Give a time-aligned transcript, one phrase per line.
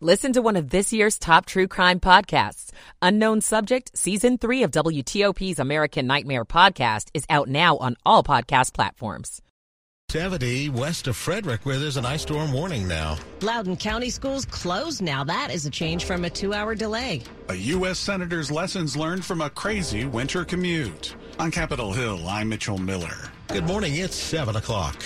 [0.00, 2.70] Listen to one of this year's top true crime podcasts.
[3.00, 8.74] Unknown Subject, Season 3 of WTOP's American Nightmare podcast is out now on all podcast
[8.74, 9.40] platforms.
[10.10, 13.16] 70 west of Frederick, where there's an ice storm warning now.
[13.40, 15.24] Loudoun County schools closed now.
[15.24, 17.22] That is a change from a two hour delay.
[17.48, 17.98] A U.S.
[17.98, 21.14] Senator's lessons learned from a crazy winter commute.
[21.38, 23.30] On Capitol Hill, I'm Mitchell Miller.
[23.48, 23.94] Good morning.
[23.96, 25.02] It's 7 o'clock.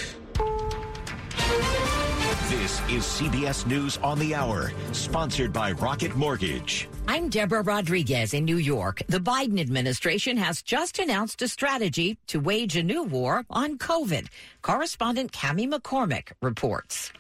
[2.49, 6.89] This is CBS News on the Hour, sponsored by Rocket Mortgage.
[7.07, 9.03] I'm Deborah Rodriguez in New York.
[9.07, 14.29] The Biden administration has just announced a strategy to wage a new war on COVID.
[14.63, 17.13] Correspondent Cami McCormick reports.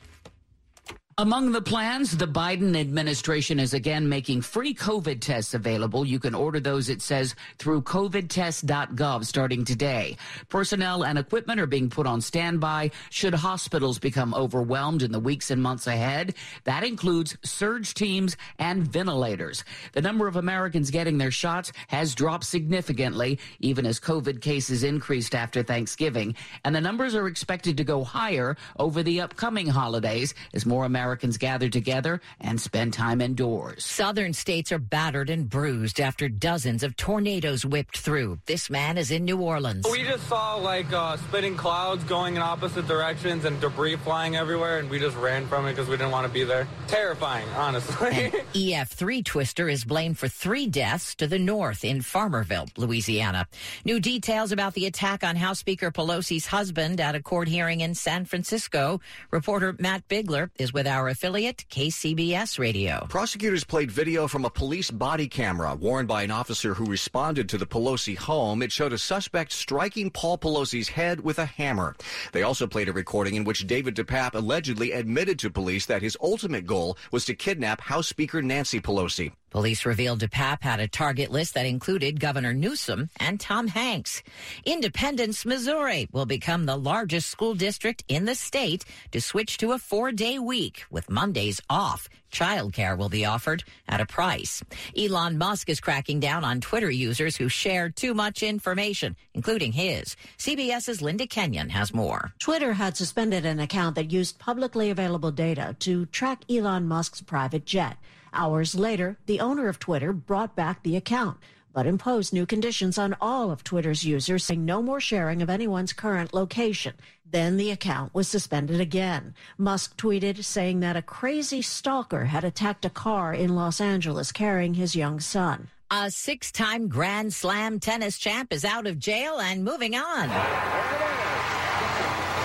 [1.20, 6.04] Among the plans, the Biden administration is again making free COVID tests available.
[6.04, 10.16] You can order those, it says, through covidtest.gov starting today.
[10.48, 15.50] Personnel and equipment are being put on standby should hospitals become overwhelmed in the weeks
[15.50, 16.36] and months ahead.
[16.62, 19.64] That includes surge teams and ventilators.
[19.94, 25.34] The number of Americans getting their shots has dropped significantly, even as COVID cases increased
[25.34, 26.36] after Thanksgiving.
[26.64, 31.07] And the numbers are expected to go higher over the upcoming holidays as more Americans
[31.08, 33.82] Americans gather together and spend time indoors.
[33.82, 38.38] Southern states are battered and bruised after dozens of tornadoes whipped through.
[38.44, 39.86] This man is in New Orleans.
[39.90, 44.80] We just saw like uh, spitting clouds going in opposite directions and debris flying everywhere,
[44.80, 46.68] and we just ran from it because we didn't want to be there.
[46.88, 48.10] Terrifying, honestly.
[48.52, 53.46] EF3 twister is blamed for three deaths to the north in Farmerville, Louisiana.
[53.86, 57.94] New details about the attack on House Speaker Pelosi's husband at a court hearing in
[57.94, 59.00] San Francisco.
[59.30, 63.06] Reporter Matt Bigler is with our our affiliate, KCBS Radio.
[63.08, 67.56] Prosecutors played video from a police body camera worn by an officer who responded to
[67.56, 68.62] the Pelosi home.
[68.62, 71.94] It showed a suspect striking Paul Pelosi's head with a hammer.
[72.32, 76.16] They also played a recording in which David DePape allegedly admitted to police that his
[76.20, 79.30] ultimate goal was to kidnap House Speaker Nancy Pelosi.
[79.50, 84.22] Police revealed DePape had a target list that included Governor Newsom and Tom Hanks.
[84.64, 89.78] Independence, Missouri will become the largest school district in the state to switch to a
[89.78, 92.08] four day week with Mondays off.
[92.30, 94.62] Childcare will be offered at a price.
[94.96, 100.14] Elon Musk is cracking down on Twitter users who share too much information, including his.
[100.36, 102.34] CBS's Linda Kenyon has more.
[102.38, 107.64] Twitter had suspended an account that used publicly available data to track Elon Musk's private
[107.64, 107.96] jet.
[108.32, 111.38] Hours later, the owner of Twitter brought back the account,
[111.72, 115.92] but imposed new conditions on all of Twitter's users, saying no more sharing of anyone's
[115.92, 116.94] current location.
[117.30, 119.34] Then the account was suspended again.
[119.58, 124.74] Musk tweeted saying that a crazy stalker had attacked a car in Los Angeles carrying
[124.74, 125.68] his young son.
[125.90, 130.28] A six time Grand Slam tennis champ is out of jail and moving on.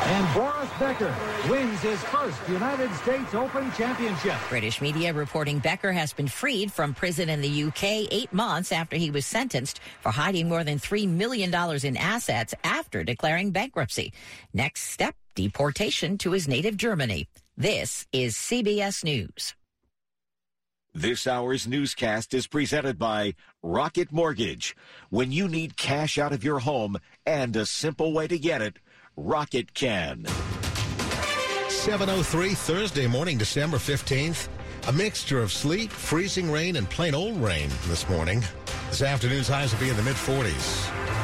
[0.05, 1.15] And Boris Becker
[1.49, 4.35] wins his first United States Open Championship.
[4.49, 8.97] British media reporting Becker has been freed from prison in the UK eight months after
[8.97, 11.53] he was sentenced for hiding more than $3 million
[11.85, 14.11] in assets after declaring bankruptcy.
[14.53, 17.29] Next step, deportation to his native Germany.
[17.55, 19.55] This is CBS News.
[20.93, 24.75] This hour's newscast is presented by Rocket Mortgage.
[25.09, 28.77] When you need cash out of your home and a simple way to get it,
[29.15, 30.25] Rocket can.
[31.69, 34.47] 703 Thursday morning, December 15th.
[34.87, 38.43] A mixture of sleet, freezing rain, and plain old rain this morning.
[38.89, 41.22] This afternoon's highs will be in the mid 40s.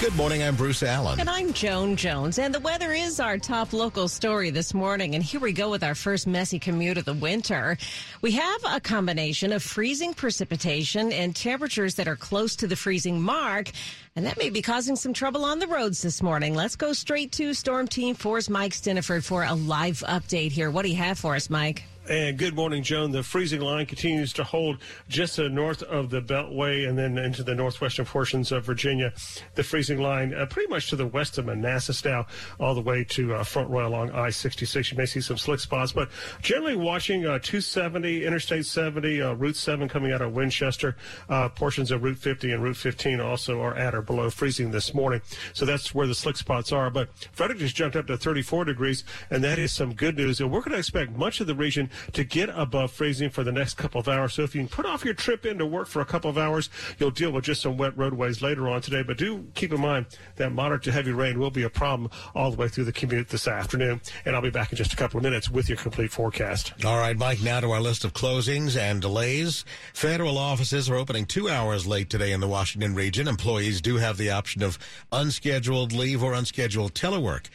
[0.00, 0.42] Good morning.
[0.42, 1.20] I'm Bruce Alan.
[1.20, 2.38] And I'm Joan Jones.
[2.38, 5.14] And the weather is our top local story this morning.
[5.14, 7.76] And here we go with our first messy commute of the winter.
[8.22, 13.20] We have a combination of freezing precipitation and temperatures that are close to the freezing
[13.20, 13.72] mark.
[14.16, 16.54] And that may be causing some trouble on the roads this morning.
[16.54, 20.70] Let's go straight to Storm Team 4's Mike Stinneford for a live update here.
[20.70, 21.82] What do you have for us, Mike?
[22.08, 23.12] And good morning, Joan.
[23.12, 27.18] The freezing line continues to hold just to the north of the Beltway and then
[27.18, 29.12] into the northwestern portions of Virginia.
[29.54, 32.26] The freezing line uh, pretty much to the west of Manassas now,
[32.58, 34.90] all the way to uh, Front Royal along I-66.
[34.90, 36.08] You may see some slick spots, but
[36.40, 40.96] generally watching uh, 270, Interstate 70, uh, Route 7 coming out of Winchester,
[41.28, 44.94] uh, portions of Route 50 and Route 15 also are at or below freezing this
[44.94, 45.20] morning.
[45.52, 46.88] So that's where the slick spots are.
[46.88, 50.40] But Frederick just jumped up to 34 degrees, and that is some good news.
[50.40, 53.52] And we're going to expect much of the region to get above freezing for the
[53.52, 54.34] next couple of hours.
[54.34, 56.70] So if you can put off your trip into work for a couple of hours,
[56.98, 59.02] you'll deal with just some wet roadways later on today.
[59.02, 60.06] But do keep in mind
[60.36, 63.28] that moderate to heavy rain will be a problem all the way through the commute
[63.28, 64.00] this afternoon.
[64.24, 66.72] And I'll be back in just a couple of minutes with your complete forecast.
[66.84, 69.64] All right, Mike, now to our list of closings and delays.
[69.92, 73.28] Federal offices are opening two hours late today in the Washington region.
[73.28, 74.78] Employees do have the option of
[75.12, 77.46] unscheduled leave or unscheduled telework.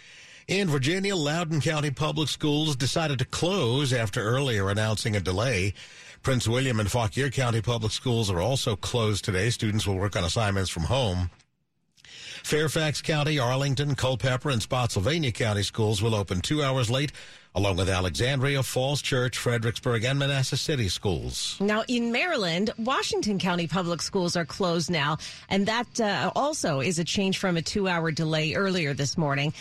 [0.48, 5.74] In Virginia, Loudoun County Public Schools decided to close after earlier announcing a delay.
[6.22, 9.50] Prince William and Fauquier County Public Schools are also closed today.
[9.50, 11.32] Students will work on assignments from home.
[12.44, 17.12] Fairfax County, Arlington, Culpeper, and Spotsylvania County schools will open two hours late,
[17.56, 21.58] along with Alexandria, Falls Church, Fredericksburg, and Manassas City schools.
[21.60, 25.18] Now, in Maryland, Washington County public schools are closed now,
[25.50, 29.52] and that uh, also is a change from a two hour delay earlier this morning.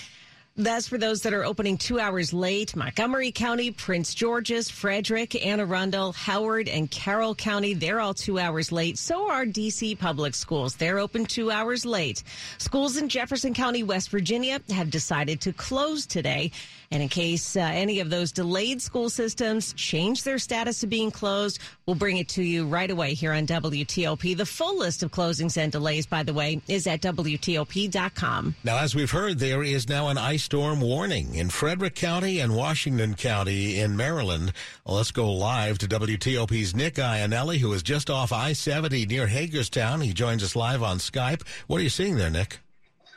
[0.56, 2.77] That's for those that are opening two hours late.
[2.77, 8.71] Montgomery County, Prince George's, Frederick, Anne Arundel, Howard, and Carroll County, they're all two hours
[8.71, 8.97] late.
[8.97, 10.77] So are DC public schools.
[10.77, 12.23] They're open two hours late.
[12.59, 16.53] Schools in Jefferson County, West Virginia have decided to close today.
[16.94, 21.11] And in case uh, any of those delayed school systems change their status to being
[21.11, 24.37] closed, we'll bring it to you right away here on WTOP.
[24.37, 28.55] The full list of closings and delays, by the way, is at WTOP.com.
[28.62, 32.55] Now, as we've heard, there is now an ice storm warning in Frederick County and
[32.55, 34.52] Washington County in Maryland.
[34.87, 40.00] Well, let's go live to WTOP's Nick Iannelli, who is just off I-70 near Hagerstown.
[40.00, 41.44] He joins us live on Skype.
[41.67, 42.61] What are you seeing there, Nick?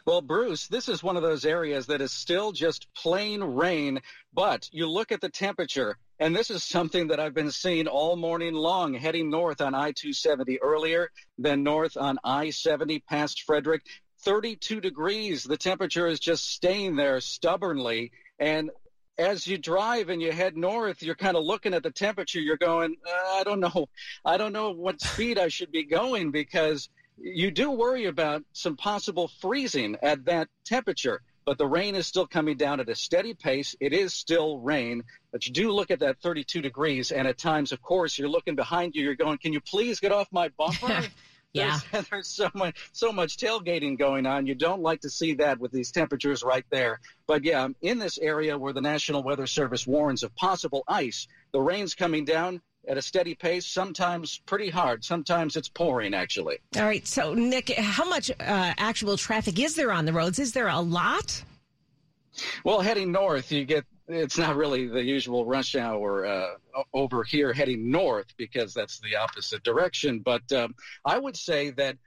[0.08, 4.00] Well, Bruce, this is one of those areas that is still just plain rain,
[4.34, 8.16] but you look at the temperature, and this is something that I've been seeing all
[8.16, 13.82] morning long, heading north on I-270 earlier, then north on I-70 past Frederick.
[14.22, 15.44] 32 degrees.
[15.44, 18.14] The temperature is just staying there stubbornly.
[18.40, 18.72] And
[19.18, 22.40] as you drive and you head north, you're kind of looking at the temperature.
[22.40, 23.90] You're going, uh, I don't know.
[24.24, 26.88] I don't know what speed I should be going because
[27.18, 32.28] you do worry about some possible freezing at that temperature, but the rain is still
[32.28, 33.76] coming down at a steady pace.
[33.80, 37.72] It is still rain, but you do look at that 32 degrees, and at times,
[37.72, 39.04] of course, you're looking behind you.
[39.04, 41.08] You're going, "Can you please get off my bumper?"
[41.54, 44.46] yeah, there's, there's so much so much tailgating going on.
[44.46, 47.00] You don't like to see that with these temperatures right there.
[47.26, 51.62] But yeah, in this area where the National Weather Service warns of possible ice, the
[51.62, 55.04] rain's coming down at a steady pace, sometimes pretty hard.
[55.04, 56.58] Sometimes it's pouring, actually.
[56.76, 57.06] All right.
[57.06, 60.40] So, Nick, how much uh, actual traffic is there on the roads?
[60.40, 61.44] Is there a lot?
[62.64, 66.54] Well, heading north, you get it's not really the usual rush hour uh,
[66.94, 70.20] over here heading north because that's the opposite direction.
[70.20, 71.98] But um, I would say that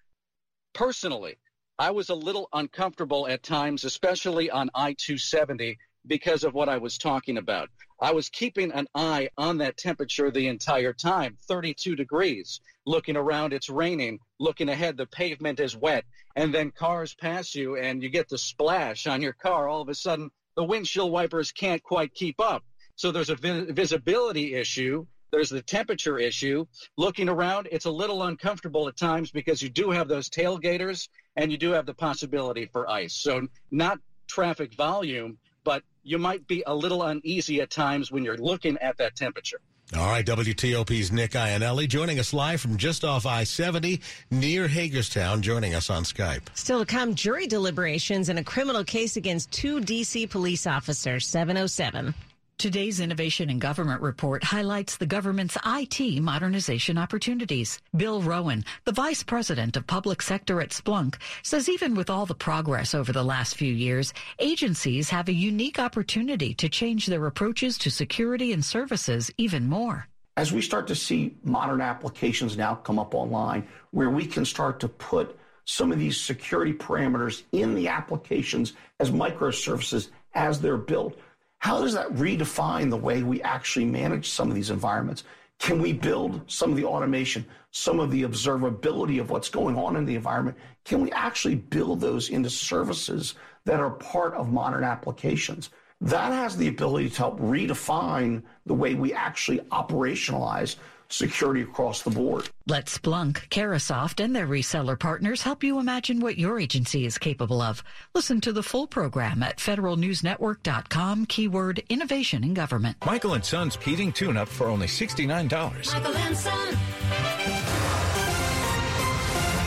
[0.73, 1.37] personally,
[1.79, 6.79] I was a little uncomfortable at times, especially on I 270 because of what I
[6.79, 7.69] was talking about.
[8.01, 12.61] I was keeping an eye on that temperature the entire time 32 degrees.
[12.87, 14.19] Looking around, it's raining.
[14.39, 16.05] Looking ahead, the pavement is wet.
[16.35, 19.69] And then cars pass you and you get the splash on your car.
[19.69, 22.65] All of a sudden, the windshield wipers can't quite keep up.
[22.97, 25.07] So there's a vi- visibility issue.
[25.31, 26.67] There's the temperature issue.
[26.97, 31.53] Looking around, it's a little uncomfortable at times because you do have those tailgaters and
[31.53, 33.15] you do have the possibility for ice.
[33.15, 38.37] So not traffic volume, but you might be a little uneasy at times when you're
[38.37, 39.61] looking at that temperature.
[39.97, 45.75] All right, WTOP's Nick Iannelli joining us live from just off I-70 near Hagerstown, joining
[45.75, 46.43] us on Skype.
[46.55, 50.29] Still to come, jury deliberations in a criminal case against two D.C.
[50.29, 52.15] police officers, 707.
[52.61, 57.81] Today's Innovation in Government report highlights the government's IT modernization opportunities.
[57.97, 62.35] Bill Rowan, the vice president of public sector at Splunk, says even with all the
[62.35, 67.79] progress over the last few years, agencies have a unique opportunity to change their approaches
[67.79, 70.07] to security and services even more.
[70.37, 74.81] As we start to see modern applications now come up online where we can start
[74.81, 81.17] to put some of these security parameters in the applications as microservices as they're built,
[81.61, 85.25] how does that redefine the way we actually manage some of these environments?
[85.59, 89.97] Can we build some of the automation, some of the observability of what's going on
[89.97, 90.57] in the environment?
[90.85, 93.35] Can we actually build those into services
[93.67, 95.71] that are part of modern applications?
[96.01, 100.77] that has the ability to help redefine the way we actually operationalize
[101.13, 102.49] security across the board.
[102.67, 107.61] Let Splunk, Carahsoft, and their reseller partners help you imagine what your agency is capable
[107.61, 107.83] of.
[108.15, 112.97] Listen to the full program at federalnewsnetwork.com, keyword innovation in government.
[113.05, 115.93] Michael and Son's heating tune-up for only $69.
[115.93, 117.80] Michael and Son.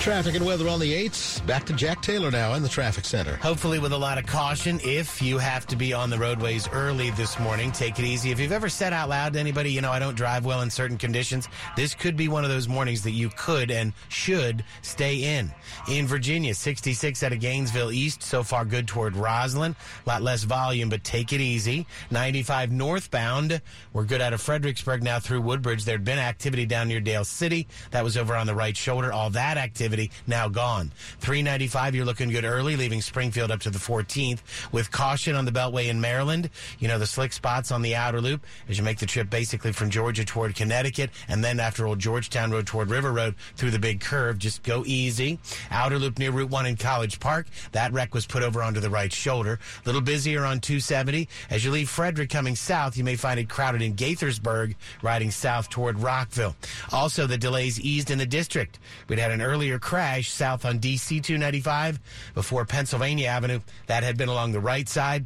[0.04, 1.48] Traffic and weather on the 8s.
[1.48, 3.38] Back to Jack Taylor now in the traffic center.
[3.38, 4.82] Hopefully, with a lot of caution.
[4.84, 8.30] If you have to be on the roadways early this morning, take it easy.
[8.30, 10.70] If you've ever said out loud to anybody, you know, I don't drive well in
[10.70, 15.38] certain conditions, this could be one of those mornings that you could and should stay
[15.38, 15.50] in.
[15.88, 19.74] In Virginia, 66 out of Gainesville East, so far good toward Rosslyn.
[20.06, 21.88] A lot less volume, but take it easy.
[22.12, 23.62] 95 northbound,
[23.94, 25.86] we're good out of Fredericksburg now through Woodbridge.
[25.86, 27.70] There'd been activity down near Dale City.
[27.92, 29.14] That was over on the right shoulder.
[29.14, 29.93] All that activity
[30.28, 30.92] now gone.
[31.20, 34.40] 395, you're looking good early, leaving Springfield up to the 14th
[34.72, 36.50] with caution on the Beltway in Maryland.
[36.80, 39.72] You know, the slick spots on the outer loop as you make the trip basically
[39.72, 43.80] from Georgia toward Connecticut and then after Old Georgetown Road toward River Road through the
[43.80, 44.38] big curve.
[44.38, 45.40] Just go easy.
[45.72, 47.48] Outer loop near Route 1 in College Park.
[47.72, 49.60] That wreck was put over onto the right shoulder.
[49.84, 51.28] A little busier on 270.
[51.50, 55.70] As you leave Frederick coming south, you may find it crowded in Gaithersburg, riding south
[55.70, 56.56] toward Rockville.
[56.92, 58.80] Also, the delays eased in the district.
[59.08, 62.00] We'd had an earlier crash south on DC 295
[62.34, 63.60] before Pennsylvania Avenue.
[63.88, 65.26] That had been along the right side.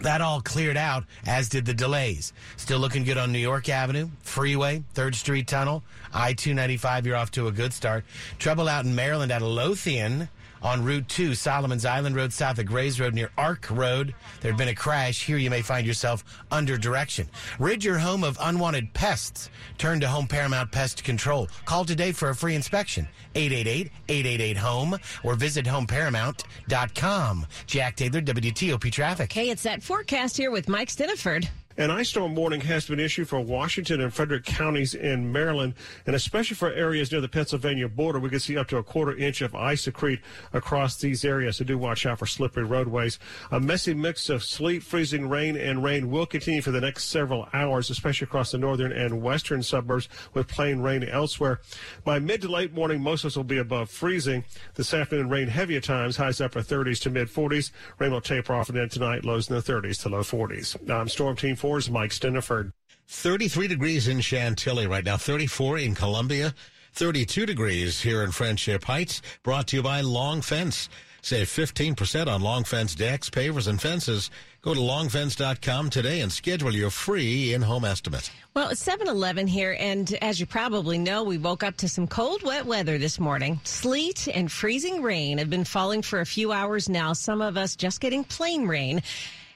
[0.00, 2.32] That all cleared out, as did the delays.
[2.56, 7.06] Still looking good on New York Avenue, Freeway, 3rd Street Tunnel, I 295.
[7.06, 8.04] You're off to a good start.
[8.38, 10.28] Trouble out in Maryland at Lothian
[10.64, 14.14] on Route 2, Solomon's Island Road, south of Grays Road near Ark Road.
[14.40, 15.24] There had been a crash.
[15.24, 17.28] Here you may find yourself under direction.
[17.58, 19.50] Rid your home of unwanted pests.
[19.78, 21.48] Turn to Home Paramount Pest Control.
[21.66, 23.06] Call today for a free inspection.
[23.34, 27.46] 888-888-HOME or visit homeparamount.com.
[27.66, 29.32] Jack Taylor, WTOP Traffic.
[29.32, 31.48] Hey, it's that forecast here with Mike Stinneford.
[31.76, 35.74] An ice storm warning has been issued for Washington and Frederick counties in Maryland,
[36.06, 38.20] and especially for areas near the Pennsylvania border.
[38.20, 40.20] We could see up to a quarter inch of ice accrete
[40.52, 43.18] across these areas, so do watch out for slippery roadways.
[43.50, 47.48] A messy mix of sleet, freezing rain, and rain will continue for the next several
[47.52, 51.60] hours, especially across the northern and western suburbs with plain rain elsewhere.
[52.04, 54.44] By mid to late morning, most of us will be above freezing.
[54.76, 57.72] This afternoon, rain heavy at times, highs upper 30s to mid 40s.
[57.98, 60.88] Rain will taper off, and then tonight, lows in the 30s to low 40s.
[60.88, 62.72] I'm Storm Team 4's Mike Stinneford.
[63.08, 66.54] 33 degrees in Chantilly right now, 34 in Columbia,
[66.92, 70.90] 32 degrees here in Friendship Heights, brought to you by Long Fence.
[71.22, 74.30] Save 15% on Long Fence decks, pavers, and fences.
[74.60, 78.30] Go to longfence.com today and schedule your free in-home estimate.
[78.52, 82.42] Well, it's 7-Eleven here, and as you probably know, we woke up to some cold,
[82.42, 83.58] wet weather this morning.
[83.64, 87.74] Sleet and freezing rain have been falling for a few hours now, some of us
[87.74, 89.02] just getting plain rain.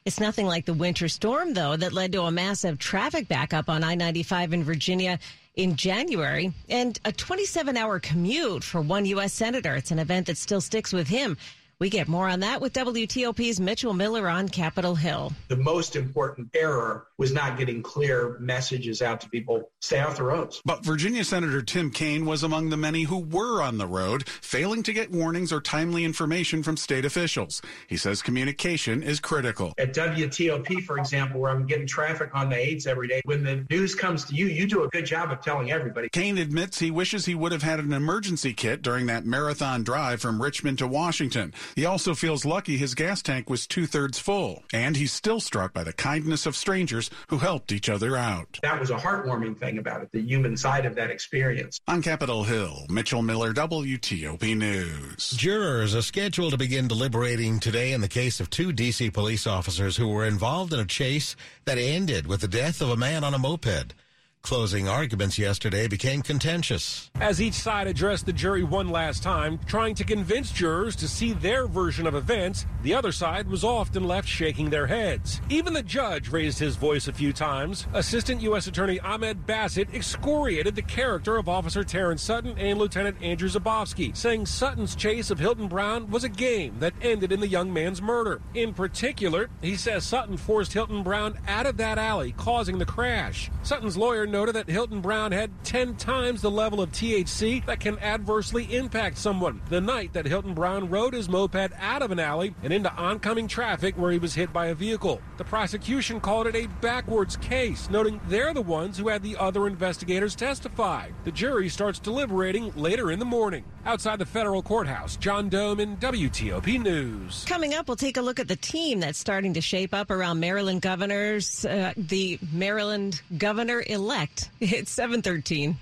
[0.08, 3.84] It's nothing like the winter storm, though, that led to a massive traffic backup on
[3.84, 5.18] I 95 in Virginia
[5.54, 9.34] in January and a 27 hour commute for one U.S.
[9.34, 9.76] Senator.
[9.76, 11.36] It's an event that still sticks with him.
[11.80, 15.32] We get more on that with WTOP's Mitchell Miller on Capitol Hill.
[15.46, 20.24] The most important error was not getting clear messages out to people stay off the
[20.24, 20.60] roads.
[20.64, 24.82] But Virginia Senator Tim Kaine was among the many who were on the road, failing
[24.82, 27.62] to get warnings or timely information from state officials.
[27.86, 29.72] He says communication is critical.
[29.78, 33.64] At WTOP, for example, where I'm getting traffic on the 8s every day, when the
[33.70, 36.08] news comes to you, you do a good job of telling everybody.
[36.08, 40.20] Kaine admits he wishes he would have had an emergency kit during that marathon drive
[40.20, 41.54] from Richmond to Washington.
[41.74, 45.72] He also feels lucky his gas tank was two thirds full, and he's still struck
[45.72, 48.58] by the kindness of strangers who helped each other out.
[48.62, 51.80] That was a heartwarming thing about it, the human side of that experience.
[51.88, 55.30] On Capitol Hill, Mitchell Miller, WTOP News.
[55.30, 59.10] Jurors are scheduled to begin deliberating today in the case of two D.C.
[59.10, 62.96] police officers who were involved in a chase that ended with the death of a
[62.96, 63.94] man on a moped.
[64.42, 67.10] Closing arguments yesterday became contentious.
[67.20, 71.32] As each side addressed the jury one last time, trying to convince jurors to see
[71.32, 75.42] their version of events, the other side was often left shaking their heads.
[75.50, 77.86] Even the judge raised his voice a few times.
[77.92, 78.68] Assistant U.S.
[78.68, 84.46] Attorney Ahmed Baset excoriated the character of Officer Terence Sutton and Lieutenant Andrew Zabavsky, saying
[84.46, 88.40] Sutton's chase of Hylton-Brown was a game that ended in the young man's murder.
[88.54, 93.50] In particular, he says Sutton forced Hylton-Brown out of that alley, causing the crash.
[93.62, 98.74] Sutton's lawyer noted that Hylton-Brown had 10 times the level of THC that can adversely
[98.74, 99.60] impact someone.
[99.68, 103.96] The night that Hylton-Brown rode his moped out of an alley and into oncoming traffic
[103.96, 105.20] where he was hit by a vehicle.
[105.36, 109.66] The prosecution called it a backwards case, noting they're the ones who had the other
[109.66, 111.08] investigators testify.
[111.24, 113.64] The jury starts deliberating later in the morning.
[113.86, 117.44] Outside the federal courthouse, John Domen WTOP News.
[117.46, 120.40] Coming up, we'll take a look at the team that's starting to shape up around
[120.40, 124.17] Maryland governors, uh, the Maryland governor elect.
[124.60, 125.76] It's 713.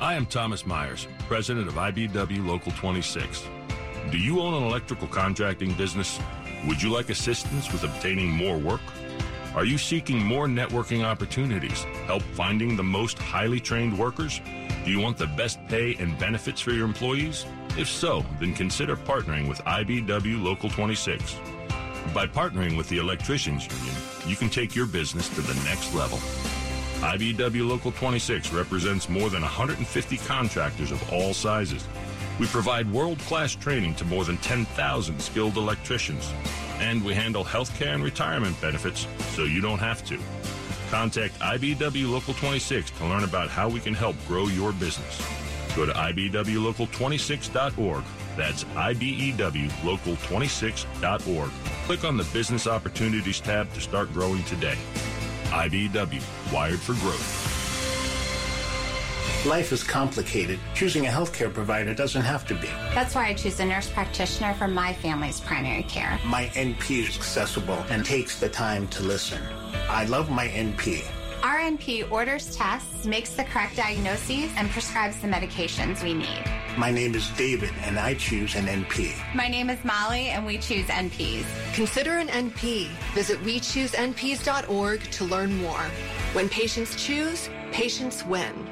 [0.00, 3.46] I am Thomas Myers, president of IBEW Local 26.
[4.10, 6.18] Do you own an electrical contracting business?
[6.66, 8.80] Would you like assistance with obtaining more work?
[9.54, 11.84] Are you seeking more networking opportunities?
[12.06, 14.40] Help finding the most highly trained workers?
[14.84, 17.44] Do you want the best pay and benefits for your employees?
[17.76, 21.36] If so, then consider partnering with IBEW Local 26.
[22.14, 26.18] By partnering with the Electricians Union, you can take your business to the next level.
[27.00, 31.86] IBEW Local 26 represents more than 150 contractors of all sizes.
[32.40, 36.32] We provide world class training to more than 10,000 skilled electricians.
[36.78, 40.18] And we handle healthcare and retirement benefits so you don't have to.
[40.90, 45.20] Contact IBEW Local 26 to learn about how we can help grow your business.
[45.74, 48.04] Go to IBEWLocal26.org.
[48.36, 51.50] That's IBEWLocal26.org.
[51.86, 54.76] Click on the Business Opportunities tab to start growing today.
[55.46, 57.46] IBEW, wired for growth.
[59.46, 60.58] Life is complicated.
[60.74, 62.66] Choosing a healthcare provider doesn't have to be.
[62.94, 66.18] That's why I choose a nurse practitioner for my family's primary care.
[66.24, 69.40] My NP is accessible and takes the time to listen.
[69.88, 71.04] I love my NP.
[71.44, 76.42] Our NP orders tests, makes the correct diagnoses, and prescribes the medications we need.
[76.76, 79.14] My name is David, and I choose an NP.
[79.34, 81.46] My name is Molly, and we choose NPs.
[81.74, 82.88] Consider an NP.
[83.14, 85.80] Visit WeChooseNPs.org to learn more.
[86.34, 88.68] When patients choose, patients win.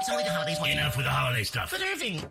[0.00, 0.58] It's only the holidays.
[0.64, 1.72] Enough with the holiday stuff.
[1.72, 2.22] But Irving.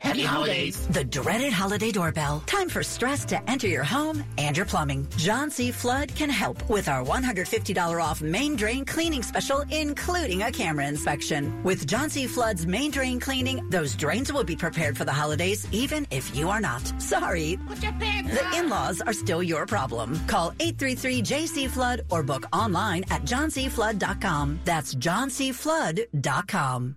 [0.00, 0.86] Happy holidays.
[0.88, 2.42] The dreaded holiday doorbell.
[2.46, 5.06] Time for stress to enter your home and your plumbing.
[5.18, 5.70] John C.
[5.70, 11.62] Flood can help with our $150 off main drain cleaning special, including a camera inspection.
[11.62, 12.26] With John C.
[12.26, 16.48] Flood's main drain cleaning, those drains will be prepared for the holidays, even if you
[16.48, 16.80] are not.
[17.00, 17.56] Sorry.
[17.56, 20.18] The in-laws are still your problem.
[20.26, 24.60] Call 833-JC-FLOOD or book online at johncflood.com.
[24.64, 26.96] That's johncflood.com.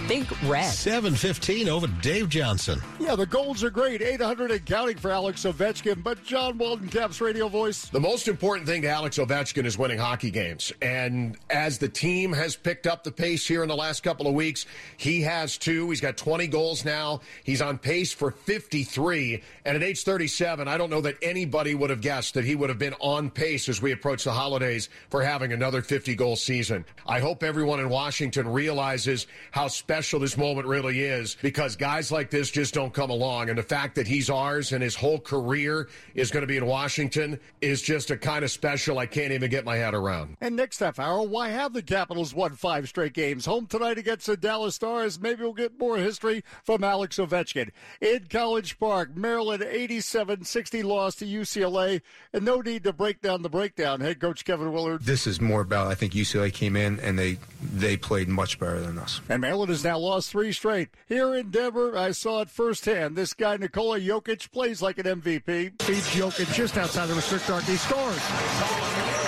[0.11, 0.65] Think red.
[0.65, 2.81] 715 over Dave Johnson.
[2.99, 4.01] Yeah, the goals are great.
[4.01, 7.85] 800 and counting for Alex Ovechkin, but John Walton Caps' radio voice.
[7.85, 10.73] The most important thing to Alex Ovechkin is winning hockey games.
[10.81, 14.33] And as the team has picked up the pace here in the last couple of
[14.33, 14.65] weeks,
[14.97, 15.89] he has too.
[15.89, 17.21] He's got 20 goals now.
[17.45, 19.41] He's on pace for 53.
[19.63, 22.67] And at age 37, I don't know that anybody would have guessed that he would
[22.67, 26.83] have been on pace as we approach the holidays for having another 50 goal season.
[27.07, 32.29] I hope everyone in Washington realizes how special this moment really is because guys like
[32.29, 33.49] this just don't come along.
[33.49, 36.65] And the fact that he's ours and his whole career is going to be in
[36.65, 40.37] Washington is just a kind of special I can't even get my head around.
[40.41, 43.45] And next half hour, why have the Capitals won five straight games?
[43.45, 45.19] Home tonight against the Dallas Stars.
[45.19, 47.69] Maybe we'll get more history from Alex Ovechkin.
[47.99, 52.01] In College Park, Maryland 87 60 loss to UCLA.
[52.33, 54.01] And no need to break down the breakdown.
[54.01, 55.03] Head coach Kevin Willard.
[55.03, 58.79] This is more about, I think UCLA came in and they they played much better
[58.79, 59.21] than us.
[59.29, 60.89] And Maryland is now lost three straight.
[61.07, 63.15] Here in Denver, I saw it firsthand.
[63.15, 65.77] This guy, Nikola Jokic, plays like an MVP.
[65.87, 67.63] Beats Jokic just outside the restrict arc.
[67.63, 68.17] He scores.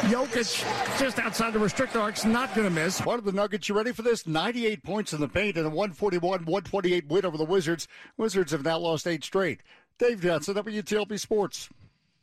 [0.03, 3.05] Jokic just outside the restrict arc's not going to miss.
[3.05, 4.27] One of the Nuggets, you ready for this?
[4.27, 7.87] 98 points in the paint and a 141-128 win over the Wizards.
[8.17, 9.61] Wizards have now lost eight straight.
[9.97, 11.69] Dave Johnson, WTOP Sports.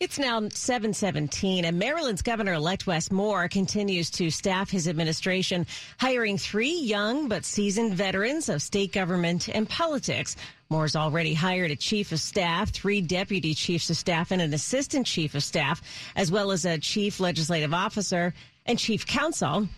[0.01, 5.67] It's now 717, and Maryland's Governor elect Wes Moore continues to staff his administration,
[5.99, 10.37] hiring three young but seasoned veterans of state government and politics.
[10.71, 15.07] Moore's already hired a chief of staff, three deputy chiefs of staff, and an assistant
[15.07, 15.83] chief of staff,
[16.17, 18.33] as well as a chief legislative officer
[18.65, 19.69] and chief counsel.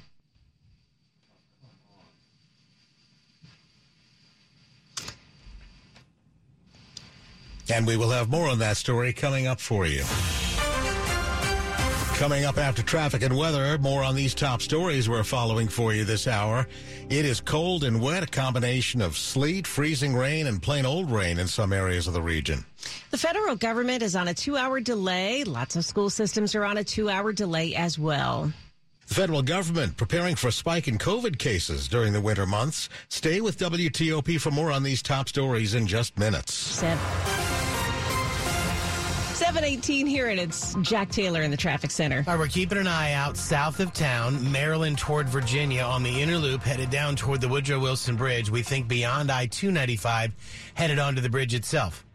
[7.73, 10.05] And we will have more on that story coming up for you.
[12.19, 16.05] Coming up after traffic and weather, more on these top stories we're following for you
[16.05, 16.69] this hour.
[17.09, 21.39] It is cold and wet, a combination of sleet, freezing rain, and plain old rain
[21.39, 22.65] in some areas of the region.
[23.11, 25.43] The federal government is on a two hour delay.
[25.43, 28.53] Lots of school systems are on a two hour delay as well.
[29.09, 32.89] The federal government preparing for a spike in COVID cases during the winter months.
[33.09, 36.55] Stay with WTOP for more on these top stories in just minutes.
[36.55, 37.62] Seven.
[39.43, 42.19] 718 here, and it's Jack Taylor in the traffic center.
[42.29, 46.23] All right, we're keeping an eye out south of town, Maryland toward Virginia on the
[46.23, 48.51] inner loop, headed down toward the Woodrow Wilson Bridge.
[48.51, 50.33] We think beyond I 295,
[50.75, 52.07] headed onto the bridge itself.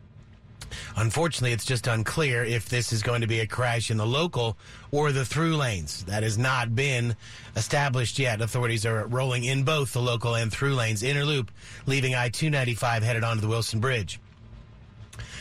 [0.96, 4.58] Unfortunately, it's just unclear if this is going to be a crash in the local
[4.92, 6.06] or the through lanes.
[6.06, 7.14] That has not been
[7.58, 8.40] established yet.
[8.40, 11.04] Authorities are rolling in both the local and through lanes.
[11.04, 11.52] Inner loop,
[11.88, 14.22] leaving I 295 headed onto the Wilson Bridge.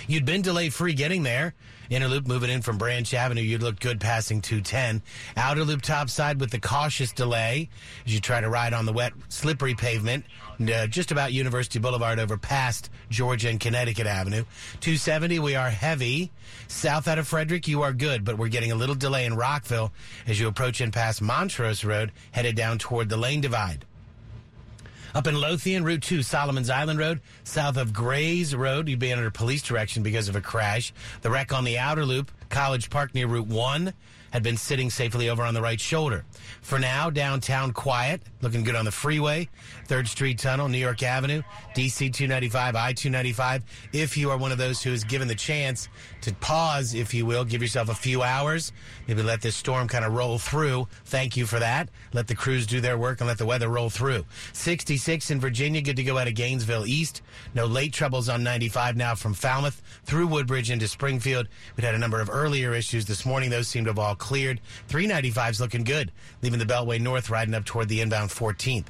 [0.08, 1.54] You'd been delay free getting there.
[1.90, 5.02] Inner loop moving in from Branch Avenue, you'd look good passing 210.
[5.36, 7.68] Outer loop topside with the cautious delay
[8.04, 10.24] as you try to ride on the wet, slippery pavement,
[10.60, 14.44] uh, just about University Boulevard over past Georgia and Connecticut Avenue.
[14.80, 16.32] 270, we are heavy.
[16.68, 19.92] South out of Frederick, you are good, but we're getting a little delay in Rockville
[20.26, 23.84] as you approach and pass Montrose Road, headed down toward the lane divide.
[25.16, 29.30] Up in Lothian, Route 2, Solomon's Island Road, south of Grays Road, you'd be under
[29.30, 30.92] police direction because of a crash.
[31.22, 33.94] The wreck on the outer loop, College Park near Route 1,
[34.36, 36.22] had been sitting safely over on the right shoulder.
[36.60, 39.48] For now, downtown quiet, looking good on the freeway,
[39.88, 41.40] 3rd Street Tunnel, New York Avenue,
[41.74, 43.64] DC 295, I 295.
[43.94, 45.88] If you are one of those who is given the chance
[46.20, 48.74] to pause, if you will, give yourself a few hours,
[49.08, 50.86] maybe let this storm kind of roll through.
[51.06, 51.88] Thank you for that.
[52.12, 54.26] Let the crews do their work and let the weather roll through.
[54.52, 57.22] 66 in Virginia, good to go out of Gainesville East.
[57.54, 61.48] No late troubles on 95 now from Falmouth through Woodbridge into Springfield.
[61.74, 63.48] We'd had a number of earlier issues this morning.
[63.48, 64.60] Those seem to have all cleared.
[64.88, 66.10] 395's looking good,
[66.42, 68.86] leaving the Beltway North riding up toward the inbound 14th.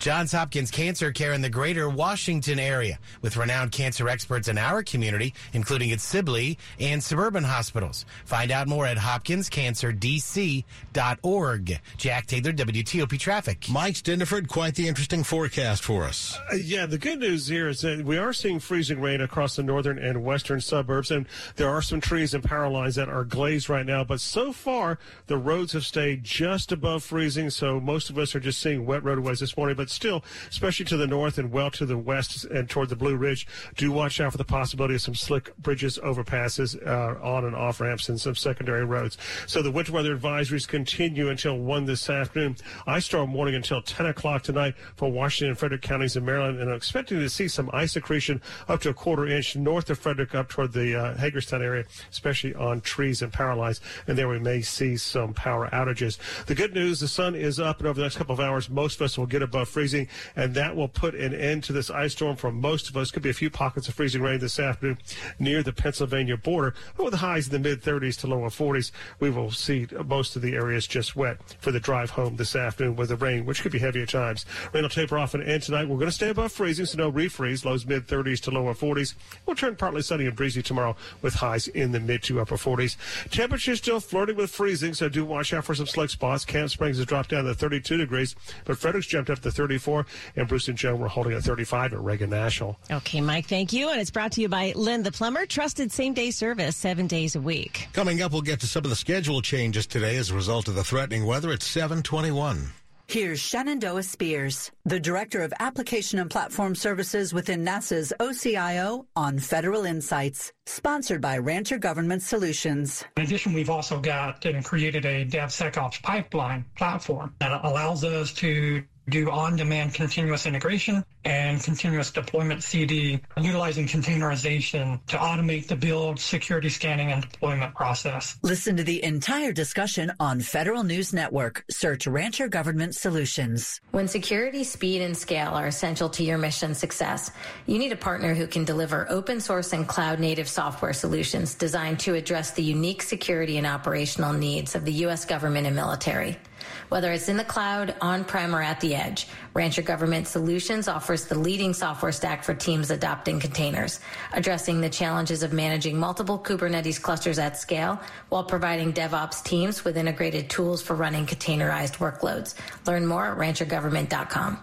[0.00, 4.82] Johns Hopkins Cancer Care in the greater Washington area with renowned cancer experts in our
[4.82, 8.04] community, including at Sibley and suburban hospitals.
[8.24, 11.80] Find out more at hopkinscancerdc.org.
[11.96, 13.66] Jack Taylor, WTOP Traffic.
[13.70, 16.36] Mike Stinneford, quite the interesting forecast for us.
[16.52, 19.62] Uh, yeah, the good news here is that we are seeing freezing rain across the
[19.62, 23.68] northern and western suburbs, and there are some trees and power lines that are glazed
[23.68, 24.02] right now.
[24.02, 24.79] But so far,
[25.26, 29.04] the roads have stayed just above freezing, so most of us are just seeing wet
[29.04, 29.76] roadways this morning.
[29.76, 33.16] But still, especially to the north and well to the west and toward the Blue
[33.16, 37.54] Ridge, do watch out for the possibility of some slick bridges, overpasses, uh, on and
[37.54, 39.18] off ramps, and some secondary roads.
[39.46, 42.56] So the winter weather advisories continue until 1 this afternoon.
[42.86, 46.70] Ice storm warning until 10 o'clock tonight for Washington and Frederick counties in Maryland, and
[46.70, 50.34] I'm expecting to see some ice accretion up to a quarter inch north of Frederick
[50.34, 53.80] up toward the uh, Hagerstown area, especially on trees and power lines.
[54.06, 56.18] And there we may see some power outages.
[56.46, 58.96] The good news, the sun is up, and over the next couple of hours, most
[58.96, 62.12] of us will get above freezing, and that will put an end to this ice
[62.12, 63.10] storm for most of us.
[63.10, 64.98] Could be a few pockets of freezing rain this afternoon
[65.38, 68.92] near the Pennsylvania border, but with highs in the mid 30s to lower 40s.
[69.18, 72.96] We will see most of the areas just wet for the drive home this afternoon
[72.96, 74.46] with the rain, which could be heavy at times.
[74.72, 75.88] Rain will taper off and end tonight.
[75.88, 77.64] We're going to stay above freezing, so no refreeze.
[77.64, 79.14] Lows mid 30s to lower 40s.
[79.46, 82.96] We'll turn partly sunny and breezy tomorrow with highs in the mid to upper 40s.
[83.30, 86.44] Temperatures still flirting with freezing, so do watch out for some slick spots.
[86.44, 88.34] Camp Springs has dropped down to 32 degrees,
[88.64, 92.00] but Frederick's jumped up to 34, and Bruce and Joan were holding at 35 at
[92.00, 92.76] Reagan National.
[92.90, 93.90] Okay, Mike, thank you.
[93.90, 97.36] And it's brought to you by Len the Plumber, trusted same day service seven days
[97.36, 97.88] a week.
[97.92, 100.74] Coming up, we'll get to some of the schedule changes today as a result of
[100.74, 102.72] the threatening weather at 721.
[103.10, 109.84] Here's Shenandoah Spears, the Director of Application and Platform Services within NASA's OCIO on Federal
[109.84, 113.04] Insights, sponsored by Rancher Government Solutions.
[113.16, 118.84] In addition, we've also got and created a DevSecOps pipeline platform that allows us to
[119.08, 126.68] do on-demand continuous integration and continuous deployment CD, utilizing containerization to automate the build, security
[126.68, 128.38] scanning, and deployment process.
[128.42, 131.64] Listen to the entire discussion on Federal News Network.
[131.70, 133.80] Search Rancher Government Solutions.
[133.90, 137.30] When security, speed, and scale are essential to your mission success,
[137.66, 141.98] you need a partner who can deliver open source and cloud native software solutions designed
[142.00, 145.24] to address the unique security and operational needs of the U.S.
[145.24, 146.38] government and military.
[146.88, 151.38] Whether it's in the cloud, on-prem, or at the edge, Rancher Government Solutions offers the
[151.38, 154.00] leading software stack for teams adopting containers,
[154.32, 159.96] addressing the challenges of managing multiple Kubernetes clusters at scale while providing DevOps teams with
[159.96, 162.54] integrated tools for running containerized workloads.
[162.86, 164.58] Learn more at ranchergovernment.com.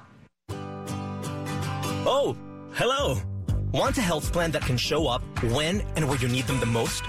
[2.09, 2.37] Oh,
[2.73, 3.21] hello.
[3.71, 6.65] Want a health plan that can show up when and where you need them the
[6.65, 7.03] most?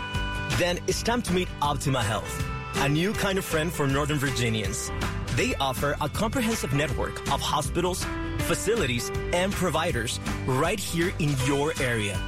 [0.58, 2.44] Then it's time to meet Optima Health
[2.76, 4.90] a new kind of friend for Northern Virginians.
[5.36, 8.04] They offer a comprehensive network of hospitals,
[8.40, 12.18] facilities, and providers right here in your area.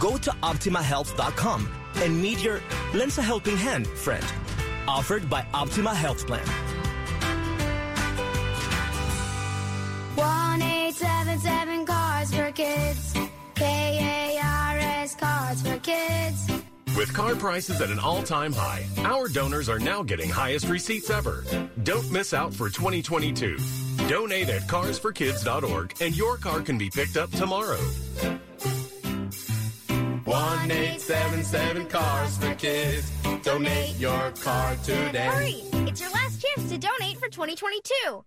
[0.00, 2.60] Go to OptimaHealth.com and meet your
[2.94, 4.24] lends a helping hand friend.
[4.86, 6.46] Offered by Optima Health Plan.
[10.16, 13.14] 1877 Kars for Kids.
[13.54, 16.57] K A R S Kars for Kids.
[16.98, 21.44] With car prices at an all-time high, our donors are now getting highest receipts ever.
[21.84, 23.56] Don't miss out for 2022.
[24.08, 27.78] Donate at karsforkids.org and your car can be picked up tomorrow.
[30.24, 33.12] 1877 Kars for Kids.
[33.44, 35.26] Donate your car today.
[35.26, 35.62] Hurry!
[35.86, 38.24] It's your last chance to donate for 2022.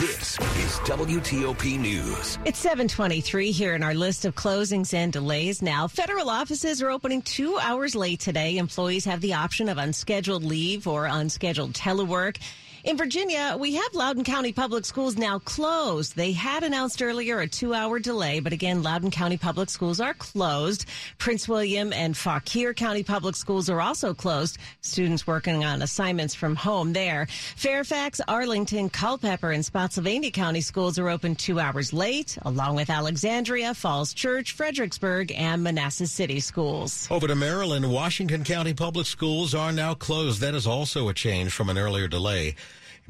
[0.00, 0.38] This
[0.80, 2.38] WTOP News.
[2.44, 5.86] It's 723 here in our list of closings and delays now.
[5.88, 8.56] Federal offices are opening two hours late today.
[8.56, 12.38] Employees have the option of unscheduled leave or unscheduled telework.
[12.84, 16.14] In Virginia, we have Loudoun County Public Schools now closed.
[16.14, 20.14] They had announced earlier a two hour delay, but again, Loudoun County Public Schools are
[20.14, 20.84] closed.
[21.18, 24.58] Prince William and Fauquier County Public Schools are also closed.
[24.80, 27.26] Students working on assignments from home there.
[27.56, 33.74] Fairfax, Arlington, Culpeper, and Spotsylvania County Schools are open two hours late, along with Alexandria,
[33.74, 37.08] Falls Church, Fredericksburg, and Manassas City Schools.
[37.10, 40.40] Over to Maryland, Washington County Public Schools are now closed.
[40.42, 42.54] That is also a change from an earlier delay.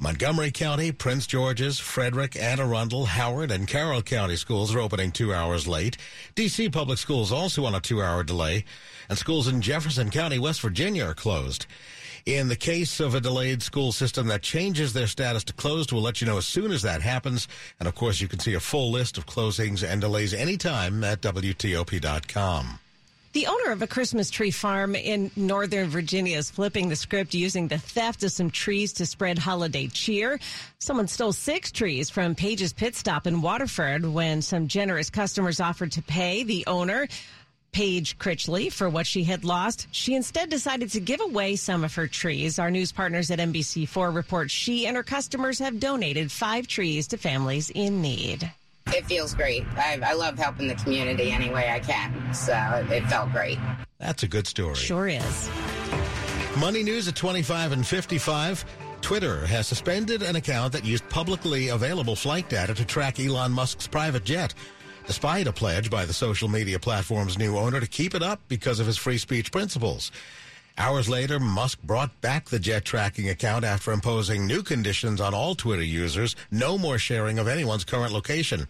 [0.01, 5.35] Montgomery County, Prince George's, Frederick, Anne Arundel, Howard, and Carroll County schools are opening two
[5.35, 5.97] hours late.
[6.37, 6.69] D.C.
[6.69, 8.65] Public Schools also on a two-hour delay.
[9.09, 11.67] And schools in Jefferson County, West Virginia are closed.
[12.27, 16.03] In the case of a delayed school system that changes their status to closed, we'll
[16.03, 17.49] let you know as soon as that happens.
[17.81, 21.21] And of course, you can see a full list of closings and delays anytime at
[21.23, 22.79] WTOP.com.
[23.35, 27.69] The owner of a Christmas tree farm in Northern Virginia is flipping the script using
[27.69, 30.41] the theft of some trees to spread holiday cheer.
[30.79, 35.93] Someone stole six trees from Page's Pit Stop in Waterford when some generous customers offered
[35.93, 37.07] to pay the owner.
[37.71, 39.89] Paige Critchley for what she had lost.
[39.91, 42.59] She instead decided to give away some of her trees.
[42.59, 47.19] Our news partners at NBC4 report she and her customers have donated five trees to
[47.19, 48.51] families in need.
[48.95, 49.65] It feels great.
[49.77, 52.35] I, I love helping the community any way I can.
[52.35, 52.55] So
[52.91, 53.59] it felt great.
[53.99, 54.75] That's a good story.
[54.75, 55.51] Sure is.
[56.59, 58.65] Money news at 25 and 55.
[59.01, 63.87] Twitter has suspended an account that used publicly available flight data to track Elon Musk's
[63.87, 64.55] private jet,
[65.07, 68.81] despite a pledge by the social media platform's new owner to keep it up because
[68.81, 70.11] of his free speech principles.
[70.77, 75.57] Hours later, Musk brought back the jet tracking account after imposing new conditions on all
[75.57, 78.69] Twitter users no more sharing of anyone's current location.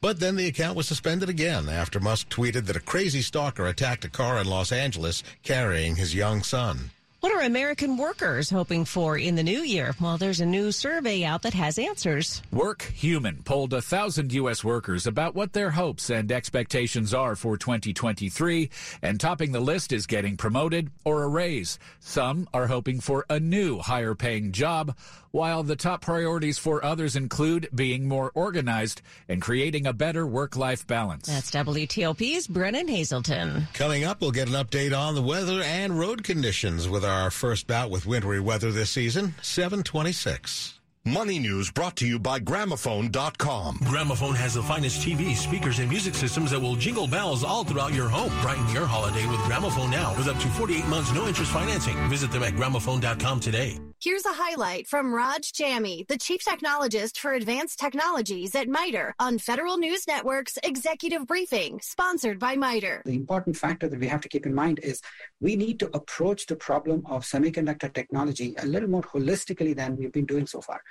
[0.00, 4.04] But then the account was suspended again after Musk tweeted that a crazy stalker attacked
[4.04, 6.90] a car in Los Angeles carrying his young son.
[7.20, 9.94] What are American workers hoping for in the new year?
[10.00, 12.42] Well, there's a new survey out that has answers.
[12.52, 14.62] Work Human polled a thousand U.S.
[14.62, 18.68] workers about what their hopes and expectations are for 2023,
[19.00, 21.78] and topping the list is getting promoted or a raise.
[22.00, 24.94] Some are hoping for a new, higher paying job,
[25.30, 30.56] while the top priorities for others include being more organized and creating a better work
[30.56, 31.26] life balance.
[31.26, 33.72] That's WTOP's Brennan Haselton.
[33.74, 37.66] Coming up, we'll get an update on the weather and road conditions with our first
[37.66, 40.76] bout with wintry weather this season, 726.
[41.06, 43.78] Money News brought to you by Gramophone.com.
[43.84, 47.94] Gramophone has the finest TV, speakers, and music systems that will jingle bells all throughout
[47.94, 48.32] your home.
[48.42, 51.96] Brighten your holiday with Gramophone now with up to 48 months no interest financing.
[52.08, 53.78] Visit them at Gramophone.com today.
[53.98, 59.38] Here's a highlight from Raj Jammy, the chief technologist for advanced technologies at MITRE on
[59.38, 63.00] Federal News Network's Executive Briefing, sponsored by MITRE.
[63.06, 65.00] The important factor that we have to keep in mind is
[65.40, 70.12] we need to approach the problem of semiconductor technology a little more holistically than we've
[70.12, 70.82] been doing so far.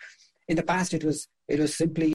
[0.48, 2.14] In the past, it was it was simply